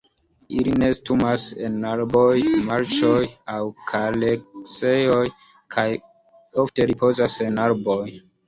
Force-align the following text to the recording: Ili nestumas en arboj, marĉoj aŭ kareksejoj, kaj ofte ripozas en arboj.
Ili 0.59 0.71
nestumas 0.83 1.43
en 1.67 1.75
arboj, 1.89 2.31
marĉoj 2.71 3.19
aŭ 3.57 3.59
kareksejoj, 3.93 5.21
kaj 5.77 5.87
ofte 6.65 6.93
ripozas 6.95 7.41
en 7.51 7.63
arboj. 7.71 8.05